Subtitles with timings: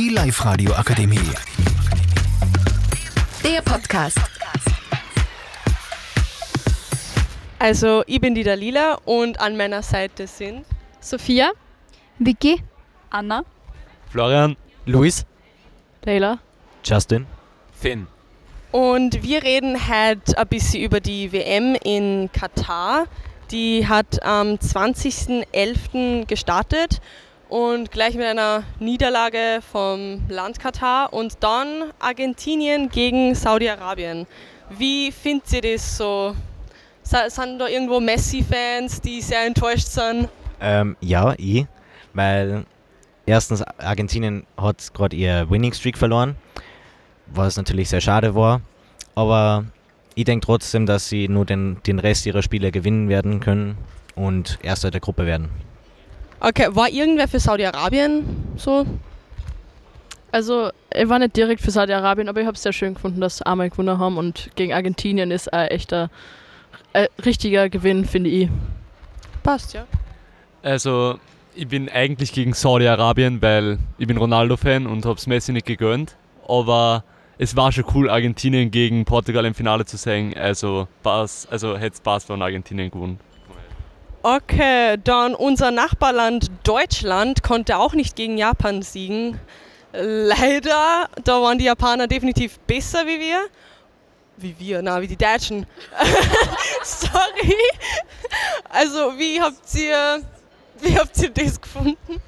[0.00, 1.18] Die Live-Radio Akademie.
[3.44, 4.16] Der Podcast.
[7.58, 10.64] Also, ich bin die Dalila und an meiner Seite sind
[11.00, 11.50] Sophia,
[12.18, 12.62] Vicky,
[13.10, 13.44] Anna,
[14.08, 14.56] Florian,
[14.86, 15.26] Luis,
[16.02, 16.38] Leila.
[16.82, 17.26] Justin,
[17.78, 18.06] Finn.
[18.72, 23.04] Und wir reden heute ein bisschen über die WM in Katar.
[23.50, 26.24] Die hat am 20.11.
[26.24, 27.02] gestartet
[27.50, 34.26] und gleich mit einer Niederlage vom Land Katar und dann Argentinien gegen Saudi-Arabien.
[34.70, 36.34] Wie findet ihr das so?
[37.02, 40.28] Sind da irgendwo Messi-Fans, die sehr enttäuscht sind?
[40.60, 41.66] ähm, ja, ich,
[42.14, 42.64] weil
[43.26, 46.36] erstens Argentinien hat gerade ihr Winning Streak verloren,
[47.26, 48.60] was natürlich sehr schade war,
[49.14, 49.64] aber
[50.14, 53.78] ich denke trotzdem, dass sie nur den, den Rest ihrer Spiele gewinnen werden können
[54.14, 55.48] und Erster der Gruppe werden.
[56.40, 58.24] Okay, war irgendwer für Saudi-Arabien
[58.56, 58.86] so?
[60.32, 63.38] Also, ich war nicht direkt für Saudi-Arabien, aber ich habe es sehr schön gefunden, dass
[63.38, 66.08] sie einmal gewonnen haben und gegen Argentinien ist ein echter,
[66.92, 68.48] äh, richtiger Gewinn, finde ich.
[69.42, 69.86] Passt, ja.
[70.62, 71.18] Also,
[71.54, 76.16] ich bin eigentlich gegen Saudi-Arabien, weil ich bin Ronaldo-Fan und hab's Messi nicht gegönnt.
[76.48, 77.04] Aber
[77.38, 80.34] es war schon cool, Argentinien gegen Portugal im Finale zu sehen.
[80.36, 83.18] Also, also hätte Spaß, wenn Argentinien gewonnen.
[84.22, 89.40] Okay, dann unser Nachbarland Deutschland konnte auch nicht gegen Japan siegen.
[89.92, 93.46] Leider, da waren die Japaner definitiv besser wie wir.
[94.36, 95.66] Wie wir, na, wie die Deutschen.
[96.82, 97.54] Sorry.
[98.68, 100.20] Also, wie habt ihr,
[100.80, 102.20] wie habt ihr das gefunden?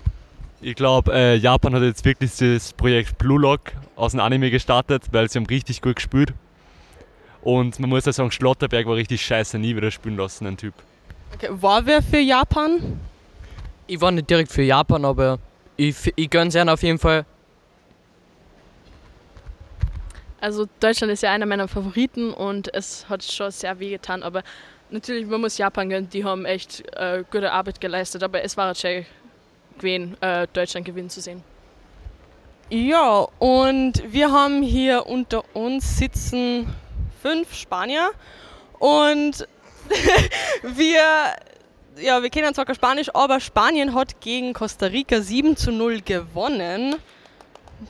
[0.62, 5.04] Ich glaube, äh, Japan hat jetzt wirklich das Projekt Blue Lock aus dem Anime gestartet,
[5.12, 6.32] weil sie haben richtig gut gespielt.
[7.42, 10.74] Und man muss ja sagen, Schlotterberg war richtig scheiße, nie wieder spielen lassen, ein Typ.
[11.34, 13.00] Okay, war wer für Japan?
[13.86, 15.38] Ich war nicht direkt für Japan, aber
[15.77, 17.25] ich, ich gönn's ihnen auf jeden Fall.
[20.41, 24.43] Also, Deutschland ist ja einer meiner Favoriten und es hat schon sehr weh getan, aber
[24.91, 28.66] natürlich, man muss Japan gönnen, die haben echt äh, gute Arbeit geleistet, aber es war
[28.66, 29.06] halt schön
[29.78, 31.43] gewesen, äh, Deutschland gewinnen zu sehen.
[32.70, 36.72] Ja, und wir haben hier unter uns sitzen
[37.20, 38.10] fünf Spanier
[38.78, 39.47] und
[40.62, 41.03] wir,
[42.03, 46.00] ja, wir kennen zwar kein Spanisch, aber Spanien hat gegen Costa Rica 7 zu 0
[46.00, 46.97] gewonnen.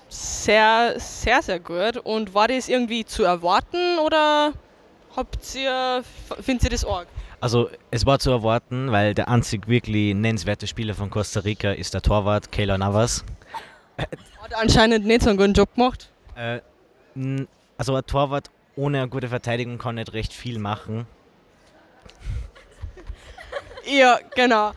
[0.09, 1.99] Sehr, sehr, sehr gut.
[1.99, 4.53] Und war das irgendwie zu erwarten oder
[5.17, 6.03] habt ihr,
[6.41, 7.07] findet ihr das arg?
[7.41, 11.93] Also es war zu erwarten, weil der einzig wirklich nennenswerte Spieler von Costa Rica ist
[11.93, 13.25] der Torwart Keylor Navas.
[13.99, 16.11] Hat anscheinend nicht so einen guten Job gemacht.
[16.37, 16.61] Äh,
[17.77, 21.07] also ein Torwart ohne eine gute Verteidigung kann nicht recht viel machen.
[23.85, 24.73] Ja, genau.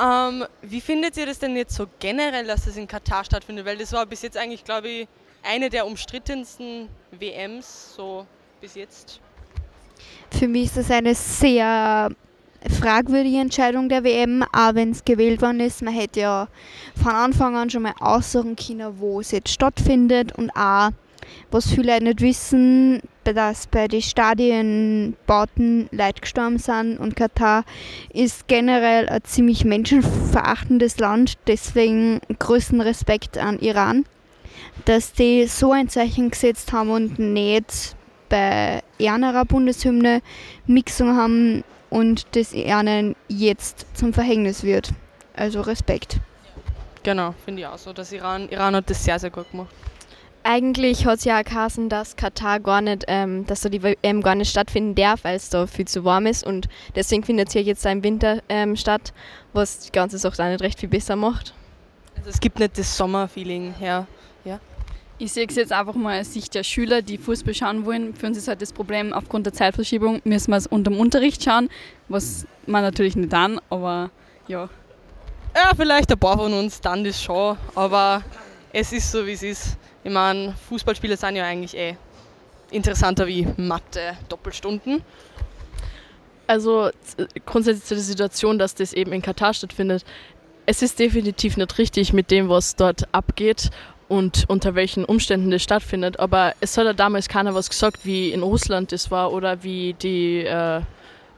[0.00, 3.64] Ähm, wie findet ihr das denn jetzt so generell, dass das in Katar stattfindet?
[3.66, 5.08] Weil das war bis jetzt eigentlich, glaube ich,
[5.42, 8.26] eine der umstrittensten WMs so
[8.60, 9.20] bis jetzt.
[10.30, 12.10] für mich ist das eine sehr
[12.78, 15.82] fragwürdige Entscheidung der WM, auch wenn es gewählt worden ist.
[15.82, 16.48] Man hätte ja
[17.02, 20.90] von Anfang an schon mal aussuchen können, wo es jetzt stattfindet und auch,
[21.50, 27.64] was viele nicht wissen, dass bei den Stadienbauten Leute gestorben sind und Katar
[28.12, 34.04] ist generell ein ziemlich menschenverachtendes Land, deswegen größten Respekt an Iran,
[34.84, 37.96] dass die so ein Zeichen gesetzt haben und nicht
[38.28, 40.22] bei einer Bundeshymne
[40.66, 44.90] Mixung haben und das ihnen jetzt zum Verhängnis wird.
[45.34, 46.20] Also Respekt.
[47.02, 47.92] Genau, finde ich auch so.
[47.92, 49.74] Das Iran, Iran hat das sehr, sehr gut gemacht.
[50.42, 54.22] Eigentlich hat es ja auch geheißen, dass Katar gar nicht, ähm, dass da die WM
[54.22, 57.54] gar nicht stattfinden darf, weil es da viel zu warm ist und deswegen findet es
[57.54, 59.12] ja jetzt im Winter ähm, statt,
[59.52, 61.54] was die ganze Sache auch nicht recht viel besser macht.
[62.16, 64.06] Also es gibt nicht das Sommerfeeling her.
[65.22, 68.14] Ich sehe es jetzt einfach mal aus Sicht der Schüler, die Fußball schauen wollen.
[68.14, 71.44] Für uns ist halt das Problem, aufgrund der Zeitverschiebung müssen wir es unter dem Unterricht
[71.44, 71.68] schauen,
[72.08, 74.08] was man natürlich nicht an, aber
[74.48, 74.70] ja.
[75.54, 78.22] Ja, vielleicht ein paar von uns dann das schon, aber
[78.72, 79.76] es ist so, wie es ist.
[80.04, 81.96] Ich meine, Fußballspiele sind ja eigentlich eh
[82.70, 85.02] interessanter wie Mathe, Doppelstunden.
[86.46, 86.90] Also
[87.46, 90.04] grundsätzlich zu der Situation, dass das eben in Katar stattfindet.
[90.66, 93.70] Es ist definitiv nicht richtig mit dem, was dort abgeht
[94.08, 96.18] und unter welchen Umständen das stattfindet.
[96.18, 99.94] Aber es hat ja damals keiner was gesagt, wie in Russland das war oder wie
[99.94, 100.80] die äh,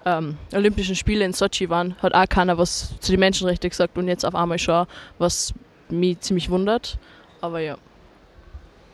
[0.05, 1.97] ähm, Olympischen Spiele in Sochi waren.
[2.03, 4.87] Hat auch keiner was zu den Menschenrechten gesagt und jetzt auf einmal schon,
[5.19, 5.53] was
[5.91, 6.99] mich ziemlich wundert.
[7.43, 7.77] Aber ja.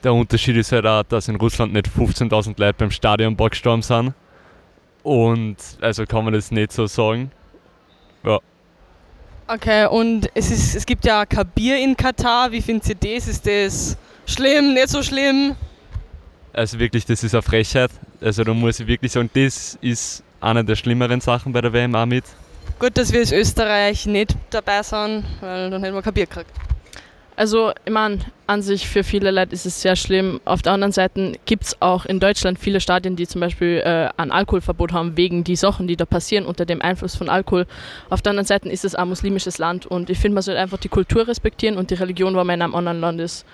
[0.02, 4.12] Der Unterschied ist halt auch, dass in Russland nicht 15.000 Leute beim Stadionbau gestorben sind.
[5.04, 7.30] Und also kann man das nicht so sagen.
[9.50, 12.52] Okay, und es, ist, es gibt ja kein Bier in Katar.
[12.52, 13.26] Wie findet ihr das?
[13.26, 13.96] Ist das
[14.26, 15.56] schlimm, nicht so schlimm?
[16.52, 17.90] Also wirklich, das ist eine Frechheit.
[18.20, 21.94] Also da muss ich wirklich sagen, das ist eine der schlimmeren Sachen bei der WM
[21.94, 22.24] auch mit.
[22.78, 26.50] Gut, dass wir als Österreich nicht dabei sind, weil dann hätten wir kein Bier gekriegt.
[27.38, 28.19] Also, ich meine,
[28.49, 30.40] an sich für viele Leute ist es sehr schlimm.
[30.44, 34.08] Auf der anderen Seite gibt es auch in Deutschland viele Stadien, die zum Beispiel äh,
[34.17, 37.69] ein Alkoholverbot haben, wegen die Sachen, die da passieren unter dem Einfluss von Alkohol.
[38.11, 40.79] Auf der anderen Seite ist es ein muslimisches Land und ich finde, man sollte einfach
[40.79, 43.46] die Kultur respektieren und die Religion, wo man in einem anderen Land ist.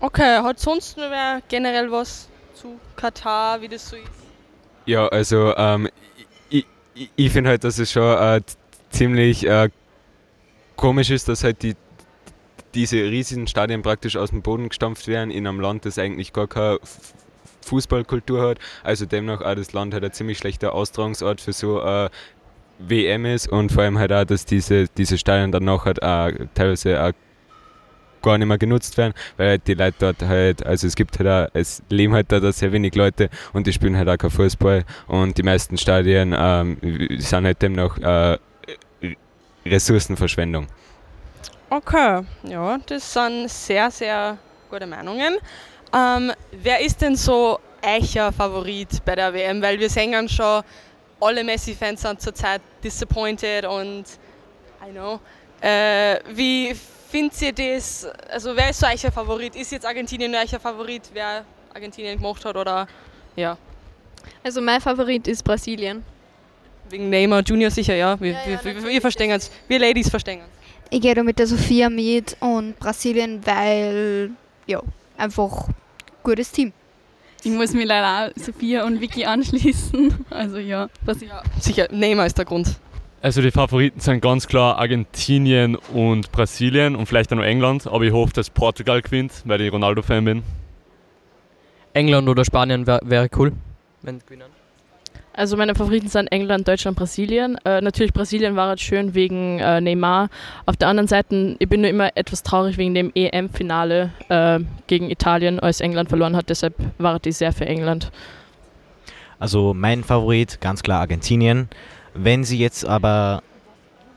[0.00, 4.10] Okay, hat sonst noch wer generell was zu Katar, wie das so ist?
[4.86, 5.88] Ja, also ähm,
[6.48, 8.40] ich, ich, ich finde halt, dass es schon äh,
[8.90, 9.68] ziemlich äh,
[10.74, 11.76] komisch ist, dass halt die,
[12.74, 16.46] diese riesigen Stadien praktisch aus dem Boden gestampft werden in einem Land, das eigentlich gar
[16.46, 16.78] keine
[17.62, 18.58] Fußballkultur hat.
[18.82, 22.08] Also demnach auch das Land halt ein ziemlich schlechter Austragungsort für so äh,
[22.78, 26.30] WM ist und vor allem halt auch, dass diese, diese Stadien dann noch halt auch
[26.54, 27.12] teilweise auch
[28.22, 31.28] gar nicht mehr genutzt werden, weil halt die Leute dort halt, also es gibt halt
[31.28, 34.84] auch, es leben halt da sehr wenig Leute und die spielen halt auch kein Fußball
[35.06, 36.76] und die meisten Stadien ähm,
[37.18, 38.38] sind halt demnach äh,
[39.66, 40.66] Ressourcenverschwendung.
[41.72, 44.36] Okay, ja, das sind sehr, sehr
[44.68, 45.36] gute Meinungen.
[45.94, 49.62] Ähm, wer ist denn so euer Favorit bei der WM?
[49.62, 50.64] Weil wir sehen schon,
[51.20, 54.04] alle Messi-Fans sind zurzeit disappointed und
[54.84, 55.20] I know.
[55.60, 56.74] Äh, wie
[57.08, 58.04] findet ihr das?
[58.28, 59.54] Also wer ist so euer Favorit?
[59.54, 62.88] Ist jetzt Argentinien euer Favorit, wer Argentinien gemacht hat oder
[63.36, 63.56] ja?
[64.42, 66.04] Also mein Favorit ist Brasilien.
[66.88, 68.20] Wegen Neymar Junior sicher, ja.
[68.20, 69.52] Wir, Ja, ja, wir, wir, verstehen uns.
[69.68, 70.59] Wir Ladies verstehen uns.
[70.90, 74.30] Ich gehe da mit der Sophia mit und Brasilien, weil,
[74.66, 74.82] ja,
[75.16, 75.68] einfach
[76.22, 76.72] gutes Team.
[77.42, 80.24] Ich muss mich leider auch Sophia und Vicky anschließen.
[80.30, 82.76] Also ja, was ich Sicher, Neymar ist der Grund.
[83.22, 88.04] Also die Favoriten sind ganz klar Argentinien und Brasilien und vielleicht auch noch England, aber
[88.04, 90.42] ich hoffe, dass Portugal gewinnt, weil ich Ronaldo-Fan bin.
[91.92, 93.52] England oder Spanien wär- wäre cool,
[94.02, 94.59] wenn sie gewinnen.
[95.32, 97.56] Also meine Favoriten sind England, Deutschland, Brasilien.
[97.64, 100.28] Äh, natürlich Brasilien war jetzt schön wegen äh, Neymar.
[100.66, 105.08] Auf der anderen Seite, ich bin nur immer etwas traurig wegen dem EM-Finale äh, gegen
[105.08, 106.48] Italien, als England verloren hat.
[106.50, 108.10] Deshalb war ich sehr für England.
[109.38, 111.68] Also mein Favorit, ganz klar Argentinien.
[112.12, 113.42] Wenn sie jetzt aber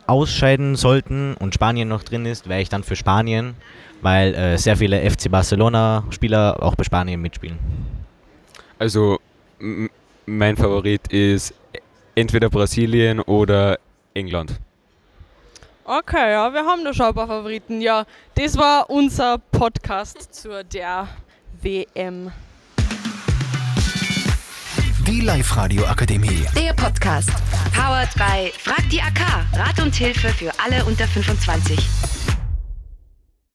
[0.08, 3.54] ausscheiden sollten und Spanien noch drin ist, wäre ich dann für Spanien,
[4.02, 7.58] weil äh, sehr viele FC Barcelona-Spieler auch bei Spanien mitspielen.
[8.80, 9.20] Also
[10.26, 11.54] mein Favorit ist
[12.16, 13.80] entweder Brasilien oder
[14.14, 14.60] England.
[15.86, 17.82] Okay, ja, wir haben da schon ein paar Favoriten.
[17.82, 18.06] Ja,
[18.36, 21.10] das war unser Podcast zur der
[21.62, 22.32] WM.
[25.06, 26.46] Die Live-Radio Akademie.
[26.56, 27.30] Der Podcast.
[27.76, 29.20] Powered by Frag die AK.
[29.54, 32.23] Rat und Hilfe für alle unter 25.